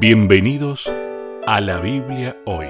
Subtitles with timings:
[0.00, 0.90] Bienvenidos
[1.46, 2.66] a la Biblia hoy.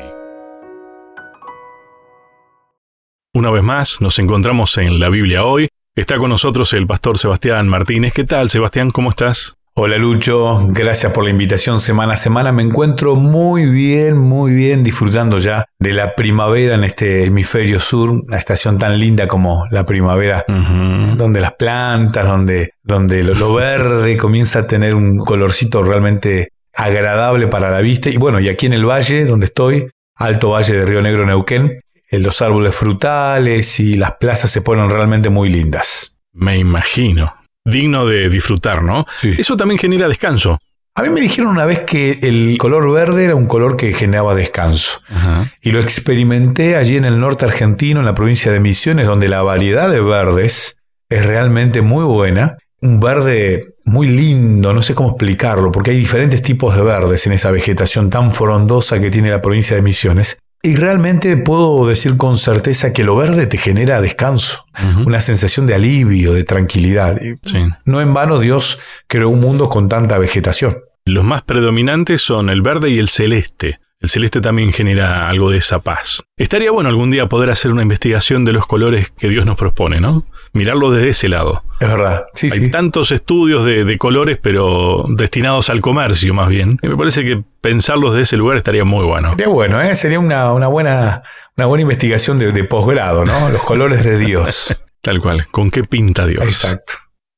[3.32, 5.68] Una vez más nos encontramos en la Biblia hoy.
[5.96, 8.12] Está con nosotros el pastor Sebastián Martínez.
[8.12, 8.90] ¿Qué tal, Sebastián?
[8.90, 9.56] ¿Cómo estás?
[9.76, 12.52] Hola Lucho, gracias por la invitación semana a semana.
[12.52, 18.10] Me encuentro muy bien, muy bien, disfrutando ya de la primavera en este hemisferio sur,
[18.10, 24.16] una estación tan linda como la primavera, donde las plantas, donde, donde lo, lo, verde
[24.16, 28.10] comienza a tener un colorcito realmente agradable para la vista.
[28.10, 31.80] Y bueno, y aquí en el valle donde estoy, Alto Valle de Río Negro, Neuquén,
[32.10, 36.16] eh, los árboles frutales y las plazas se ponen realmente muy lindas.
[36.32, 39.06] Me imagino digno de disfrutar, ¿no?
[39.20, 39.34] Sí.
[39.38, 40.58] Eso también genera descanso.
[40.96, 44.34] A mí me dijeron una vez que el color verde era un color que generaba
[44.34, 45.00] descanso.
[45.08, 45.50] Ajá.
[45.60, 49.42] Y lo experimenté allí en el norte argentino, en la provincia de Misiones, donde la
[49.42, 50.76] variedad de verdes
[51.08, 52.56] es realmente muy buena.
[52.80, 57.32] Un verde muy lindo, no sé cómo explicarlo, porque hay diferentes tipos de verdes en
[57.32, 60.38] esa vegetación tan frondosa que tiene la provincia de Misiones.
[60.62, 64.64] Y realmente puedo decir con certeza que lo verde te genera descanso,
[65.04, 67.20] una sensación de alivio, de tranquilidad.
[67.44, 67.66] Sí.
[67.84, 70.78] No en vano Dios creó un mundo con tanta vegetación.
[71.04, 73.78] Los más predominantes son el verde y el celeste.
[74.04, 76.22] El celeste también genera algo de esa paz.
[76.36, 79.98] Estaría bueno algún día poder hacer una investigación de los colores que Dios nos propone,
[79.98, 80.26] ¿no?
[80.52, 81.64] Mirarlo desde ese lado.
[81.80, 82.26] Es verdad.
[82.34, 82.70] Sí, Hay sí.
[82.70, 86.78] tantos estudios de, de colores, pero destinados al comercio más bien.
[86.82, 89.30] Y me parece que pensarlos de ese lugar estaría muy bueno.
[89.30, 89.94] Sería bueno, ¿eh?
[89.94, 91.22] Sería una, una buena,
[91.56, 93.48] una buena investigación de, de posgrado, ¿no?
[93.48, 94.78] Los colores de Dios.
[95.00, 95.46] Tal cual.
[95.50, 96.44] ¿Con qué pinta Dios?
[96.44, 96.92] Exacto.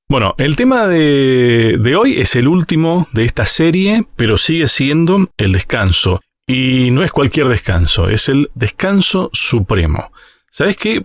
[0.09, 5.31] Bueno, el tema de, de hoy es el último de esta serie, pero sigue siendo
[5.37, 6.21] el descanso.
[6.47, 10.13] Y no es cualquier descanso, es el descanso supremo.
[10.51, 11.05] ¿Sabes qué?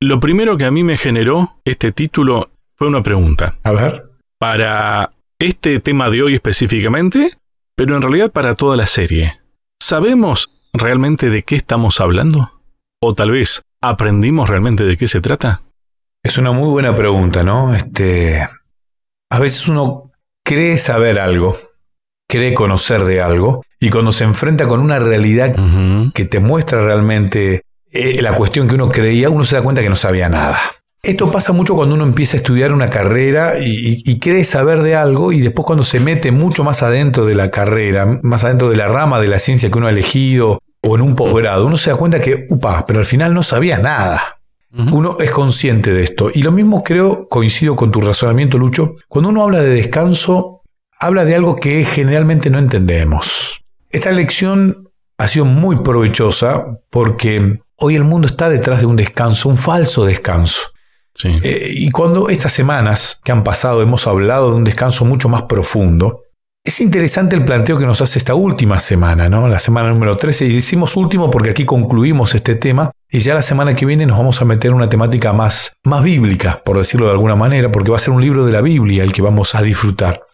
[0.00, 3.56] Lo primero que a mí me generó este título fue una pregunta.
[3.64, 4.10] A ver.
[4.38, 7.32] Para este tema de hoy específicamente,
[7.74, 9.40] pero en realidad para toda la serie.
[9.80, 12.62] ¿Sabemos realmente de qué estamos hablando?
[13.00, 15.62] ¿O tal vez aprendimos realmente de qué se trata?
[16.22, 17.74] Es una muy buena pregunta, ¿no?
[17.74, 18.48] Este.
[19.30, 20.12] A veces uno
[20.44, 21.56] cree saber algo,
[22.28, 25.54] cree conocer de algo, y cuando se enfrenta con una realidad
[26.12, 29.88] que te muestra realmente eh, la cuestión que uno creía, uno se da cuenta que
[29.88, 30.58] no sabía nada.
[31.02, 34.82] Esto pasa mucho cuando uno empieza a estudiar una carrera y, y- y cree saber
[34.82, 38.70] de algo y después cuando se mete mucho más adentro de la carrera, más adentro
[38.70, 41.76] de la rama de la ciencia que uno ha elegido o en un posgrado, uno
[41.76, 44.38] se da cuenta que, upa, pero al final no sabía nada.
[44.92, 46.28] Uno es consciente de esto.
[46.34, 50.60] Y lo mismo creo, coincido con tu razonamiento, Lucho, cuando uno habla de descanso,
[51.00, 53.55] habla de algo que generalmente no entendemos.
[53.96, 59.48] Esta lección ha sido muy provechosa porque hoy el mundo está detrás de un descanso,
[59.48, 60.64] un falso descanso.
[61.14, 61.40] Sí.
[61.42, 65.44] Eh, y cuando estas semanas que han pasado hemos hablado de un descanso mucho más
[65.44, 66.24] profundo,
[66.62, 69.48] es interesante el planteo que nos hace esta última semana, ¿no?
[69.48, 70.44] La semana número 13.
[70.44, 74.18] Y decimos último porque aquí concluimos este tema y ya la semana que viene nos
[74.18, 77.90] vamos a meter en una temática más, más bíblica, por decirlo de alguna manera, porque
[77.90, 80.25] va a ser un libro de la Biblia el que vamos a disfrutar.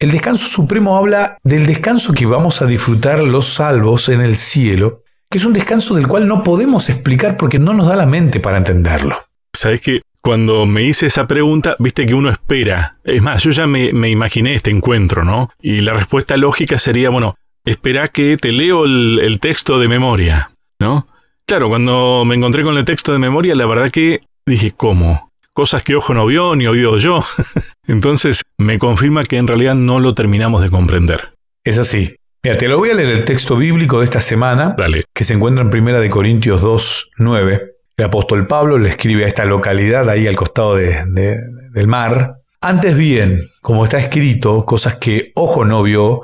[0.00, 5.02] El descanso supremo habla del descanso que vamos a disfrutar los salvos en el cielo,
[5.30, 8.40] que es un descanso del cual no podemos explicar porque no nos da la mente
[8.40, 9.18] para entenderlo.
[9.54, 12.96] Sabes que cuando me hice esa pregunta, viste que uno espera.
[13.04, 15.50] Es más, yo ya me, imaginé este encuentro, ¿no?
[15.60, 17.34] Y la respuesta lógica sería, bueno,
[17.66, 21.08] espera que te leo el, el texto de memoria, ¿no?
[21.44, 25.29] Claro, cuando me encontré con el texto de memoria, la verdad que dije, ¿cómo?
[25.52, 27.24] Cosas que ojo no vio ni oído yo.
[27.86, 31.34] Entonces, me confirma que en realidad no lo terminamos de comprender.
[31.64, 32.16] Es así.
[32.42, 35.04] Mira, te lo voy a leer el texto bíblico de esta semana, Dale.
[35.14, 37.72] que se encuentra en Primera de Corintios 2, 9.
[37.98, 41.36] El apóstol Pablo le escribe a esta localidad ahí al costado de- de-
[41.72, 42.36] del mar.
[42.62, 46.22] Antes bien, como está escrito, cosas que ojo no vio,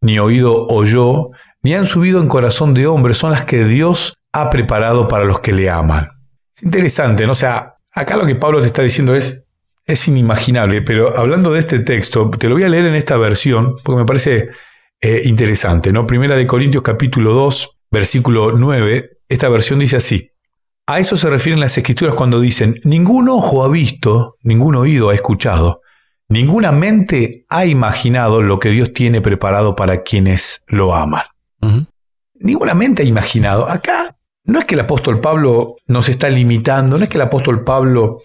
[0.00, 1.28] ni oído oyó,
[1.62, 5.38] ni han subido en corazón de hombre, son las que Dios ha preparado para los
[5.40, 6.08] que le aman.
[6.56, 7.32] Es interesante, ¿no?
[7.32, 9.44] O sea, acá lo que Pablo te está diciendo es,
[9.84, 13.76] es inimaginable, pero hablando de este texto, te lo voy a leer en esta versión,
[13.82, 14.50] porque me parece
[15.00, 16.06] eh, interesante, ¿no?
[16.06, 20.30] Primera de Corintios capítulo 2, versículo 9, esta versión dice así.
[20.86, 25.14] A eso se refieren las escrituras cuando dicen, ningún ojo ha visto, ningún oído ha
[25.14, 25.80] escuchado,
[26.28, 31.22] ninguna mente ha imaginado lo que Dios tiene preparado para quienes lo aman.
[32.34, 33.68] Ninguna mente ha imaginado.
[33.68, 37.64] Acá no es que el apóstol Pablo nos está limitando, no es que el apóstol
[37.64, 38.22] Pablo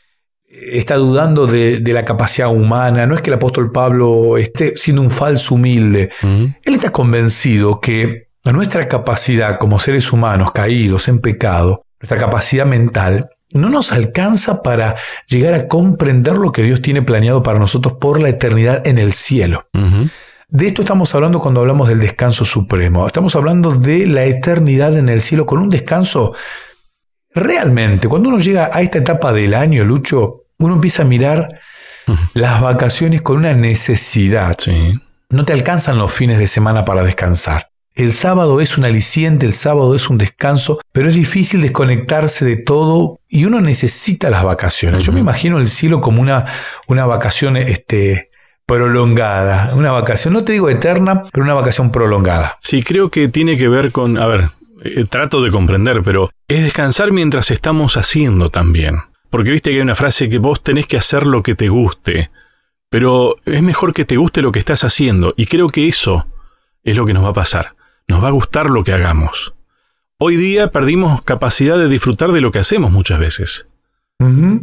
[0.47, 5.01] está dudando de, de la capacidad humana, no es que el apóstol Pablo esté siendo
[5.01, 6.09] un falso humilde.
[6.21, 13.29] Él está convencido que nuestra capacidad como seres humanos caídos en pecado, nuestra capacidad mental,
[13.51, 14.95] no nos alcanza para
[15.27, 19.11] llegar a comprender lo que Dios tiene planeado para nosotros por la eternidad en el
[19.13, 19.67] cielo.
[20.49, 23.05] De esto estamos hablando cuando hablamos del descanso supremo.
[23.05, 26.35] Estamos hablando de la eternidad en el cielo con un descanso
[27.35, 28.07] realmente.
[28.07, 31.59] Cuando uno llega a esta etapa del año, Lucho, uno empieza a mirar
[32.33, 34.55] las vacaciones con una necesidad.
[34.57, 34.93] Sí.
[35.29, 37.71] No te alcanzan los fines de semana para descansar.
[37.93, 42.55] El sábado es un aliciente, el sábado es un descanso, pero es difícil desconectarse de
[42.55, 45.03] todo y uno necesita las vacaciones.
[45.03, 46.45] Yo me imagino el cielo como una,
[46.87, 48.26] una vacación este,
[48.67, 52.57] prolongada, una vacación, no te digo eterna, pero una vacación prolongada.
[52.61, 54.49] Sí, creo que tiene que ver con, a ver,
[54.83, 58.97] eh, trato de comprender, pero es descansar mientras estamos haciendo también.
[59.31, 62.29] Porque viste que hay una frase que vos tenés que hacer lo que te guste,
[62.89, 66.27] pero es mejor que te guste lo que estás haciendo, y creo que eso
[66.83, 67.77] es lo que nos va a pasar
[68.07, 69.53] nos va a gustar lo que hagamos.
[70.17, 73.67] Hoy día perdimos capacidad de disfrutar de lo que hacemos muchas veces.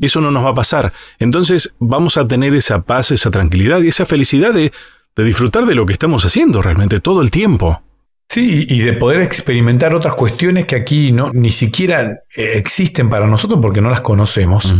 [0.01, 0.93] Eso no nos va a pasar.
[1.19, 4.73] Entonces vamos a tener esa paz, esa tranquilidad y esa felicidad de,
[5.17, 7.81] disfrutar de lo que estamos haciendo realmente todo el tiempo.
[8.29, 13.29] Sí, y de poder experimentar otras cuestiones que aquí no, ni siquiera eh, existen para
[13.29, 14.75] nosotros porque no las conocemos.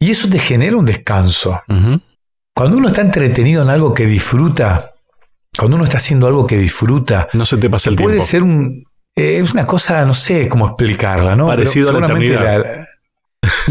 [0.00, 1.60] Y eso te genera un descanso.
[2.52, 4.90] Cuando uno está entretenido en algo que disfruta,
[5.56, 8.84] cuando uno está haciendo algo que disfruta, no se te pasa el puede ser un,
[9.14, 11.46] eh, es una cosa, no sé cómo explicarla, ¿no?
[11.46, 12.64] Parecido a la eternidad.
[12.64, 12.86] La,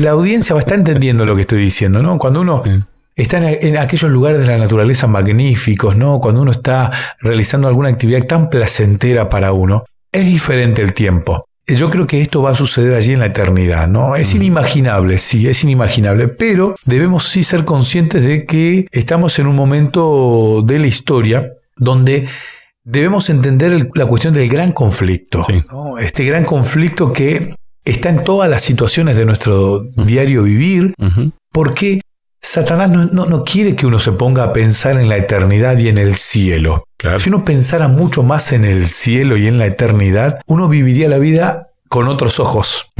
[0.07, 2.17] audiencia va a estar entendiendo lo que estoy diciendo, ¿no?
[2.17, 2.63] Cuando uno
[3.15, 6.19] está en, aquellos lugares de la naturaleza magníficos, ¿no?
[6.19, 11.45] Cuando uno está realizando alguna actividad tan placentera para uno, es diferente el tiempo.
[11.65, 14.17] Yo creo que esto va a suceder allí en la eternidad, ¿no?
[14.17, 19.55] Es inimaginable, sí, es inimaginable, pero debemos sí ser conscientes de que estamos en un
[19.55, 22.27] momento de la historia donde
[22.83, 25.41] debemos entender la cuestión del gran conflicto.
[25.99, 30.93] Este gran conflicto que está en todas las situaciones de nuestro diario vivir,
[31.51, 32.01] porque
[32.41, 36.15] Satanás no, quiere que uno se ponga a pensar en la eternidad y en el
[36.15, 36.85] cielo.
[37.17, 41.17] Si uno pensara mucho más en el cielo y en la eternidad, uno viviría la
[41.17, 42.91] vida con otros ojos.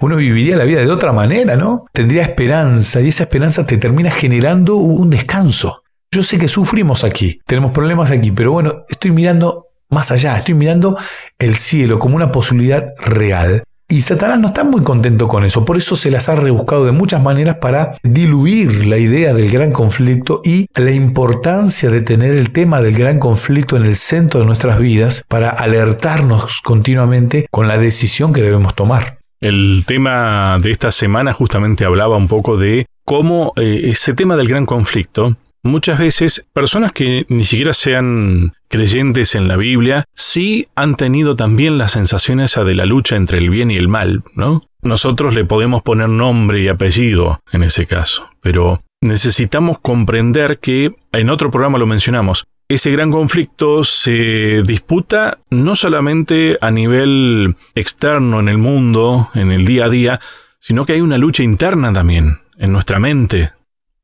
[0.00, 1.86] Uno viviría la vida de otra manera, ¿no?
[1.92, 5.82] Tendría esperanza y esa esperanza te termina generando un descanso.
[6.10, 10.54] Yo sé que sufrimos aquí, tenemos problemas aquí, pero bueno, estoy mirando más allá, estoy
[10.54, 10.98] mirando
[11.38, 13.62] el cielo como una posibilidad real.
[13.92, 16.92] Y Satanás no está muy contento con eso, por eso se las ha rebuscado de
[16.92, 22.52] muchas maneras para diluir la idea del gran conflicto y la importancia de tener el
[22.52, 27.76] tema del gran conflicto en el centro de nuestras vidas para alertarnos continuamente con la
[27.76, 29.18] decisión que debemos tomar.
[29.42, 34.48] El tema de esta semana justamente hablaba un poco de cómo eh, ese tema del
[34.48, 40.96] gran conflicto Muchas veces personas que ni siquiera sean creyentes en la Biblia, sí han
[40.96, 44.64] tenido también la sensación esa de la lucha entre el bien y el mal, ¿no?
[44.80, 51.28] Nosotros le podemos poner nombre y apellido en ese caso, pero necesitamos comprender que, en
[51.28, 58.48] otro programa lo mencionamos, ese gran conflicto se disputa no solamente a nivel externo en
[58.48, 60.20] el mundo, en el día a día,
[60.60, 63.52] sino que hay una lucha interna también, en nuestra mente,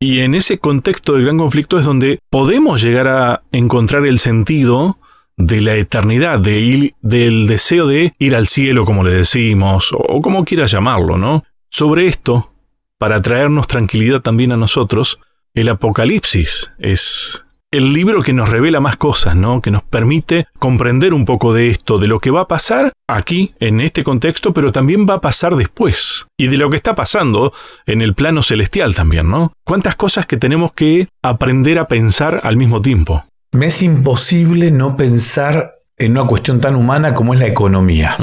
[0.01, 4.99] y en ese contexto del gran conflicto es donde podemos llegar a encontrar el sentido
[5.37, 10.45] de la eternidad, de del deseo de ir al cielo, como le decimos, o como
[10.45, 11.45] quiera llamarlo, ¿no?
[11.69, 12.53] Sobre esto,
[12.99, 15.21] para traernos tranquilidad también a nosotros,
[15.55, 19.61] el Apocalipsis es el libro que nos revela más cosas, ¿no?
[19.61, 23.55] Que nos permite comprender un poco de esto, de lo que va a pasar aquí,
[23.61, 26.27] en este contexto, pero también va a pasar después.
[26.39, 27.53] Y de lo que está pasando
[27.87, 29.53] en el plano celestial también, ¿no?
[29.65, 33.23] Cuántas cosas que tenemos que aprender a pensar al mismo tiempo.
[33.53, 38.17] Me es imposible no pensar en una cuestión tan humana como es la economía.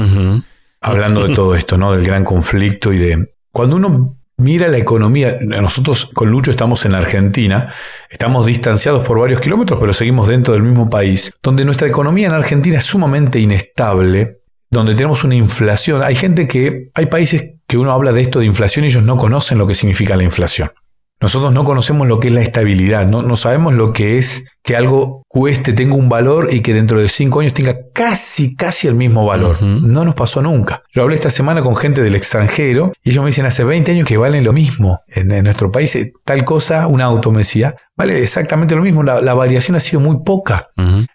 [0.80, 1.92] Hablando de todo esto, ¿no?
[1.92, 3.32] Del gran conflicto y de...
[3.52, 5.38] Cuando uno Mira la economía.
[5.40, 7.72] Nosotros con Lucho estamos en Argentina,
[8.10, 12.34] estamos distanciados por varios kilómetros, pero seguimos dentro del mismo país, donde nuestra economía en
[12.34, 14.40] Argentina es sumamente inestable,
[14.70, 16.02] donde tenemos una inflación.
[16.02, 19.16] Hay gente que, hay países que uno habla de esto de inflación y ellos no
[19.16, 20.70] conocen lo que significa la inflación.
[21.20, 24.76] Nosotros no conocemos lo que es la estabilidad, no, no sabemos lo que es que
[24.76, 28.96] algo cueste, tenga un valor y que dentro de cinco años tenga casi, casi el
[28.96, 29.62] mismo valor.
[29.62, 30.82] No nos pasó nunca.
[30.90, 34.08] Yo hablé esta semana con gente del extranjero y ellos me dicen hace 20 años
[34.08, 35.02] que valen lo mismo.
[35.06, 39.04] En, nuestro país eh, tal cosa, un auto me decía, vale exactamente lo mismo.
[39.04, 40.68] La, variación ha sido muy poca.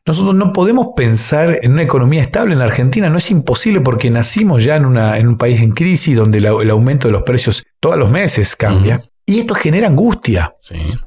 [0.06, 3.10] Nosotros no podemos pensar en una economía estable en Argentina.
[3.10, 6.70] No es imposible porque nacimos ya en, una, en un país en crisis donde el
[6.70, 9.04] aumento de los precios todos los meses cambia.
[9.32, 10.58] Y esto genera angustia.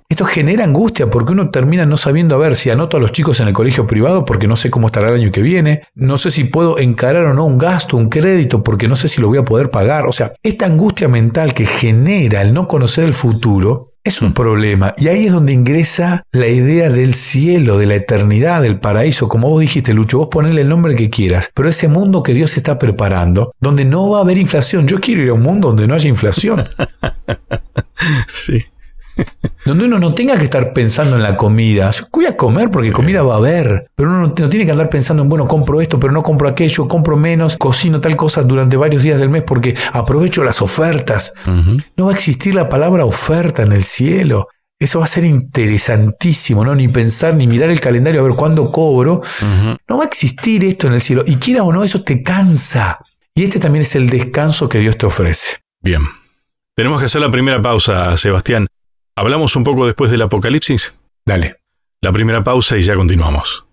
[0.09, 3.39] Esto genera angustia porque uno termina no sabiendo a ver si anoto a los chicos
[3.41, 6.31] en el colegio privado porque no sé cómo estará el año que viene, no sé
[6.31, 9.37] si puedo encarar o no un gasto, un crédito porque no sé si lo voy
[9.37, 10.07] a poder pagar.
[10.07, 14.93] O sea, esta angustia mental que genera el no conocer el futuro Es un problema.
[14.99, 19.29] Y ahí es donde ingresa la idea del cielo, de la eternidad, del paraíso.
[19.29, 21.51] Como vos dijiste, Lucho, vos ponele el nombre que quieras.
[21.55, 24.87] Pero ese mundo que Dios está preparando, donde no va a haber inflación.
[24.87, 26.67] Yo quiero ir a un mundo donde no haya inflación.
[28.29, 28.63] sí.
[29.65, 31.91] Donde uno no tenga que estar pensando en la comida.
[32.13, 33.85] Voy a comer porque comida va a haber.
[33.95, 36.87] Pero uno no, tiene que andar pensando en, bueno, compro esto, pero no compro aquello,
[36.89, 41.33] compro menos, cocino tal cosa durante varios días del mes porque aprovecho las ofertas.
[41.97, 44.49] No va a existir la palabra oferta en el cielo.
[44.79, 46.75] Eso va a ser interesantísimo, ¿no?
[46.75, 49.23] Ni pensar, ni mirar el calendario a ver cuándo cobro.
[49.89, 51.23] No va a existir esto en el cielo.
[51.27, 52.99] Y quiera o no, eso te cansa.
[53.35, 55.59] Y este también es el descanso que Dios te ofrece.
[55.81, 56.03] Bien.
[56.77, 58.67] Tenemos que hacer la primera pausa, Sebastián.
[59.17, 60.95] ¿Hablamos un poco después del Apocalipsis?
[61.25, 61.57] Dale.
[62.01, 63.65] La primera pausa y ya continuamos.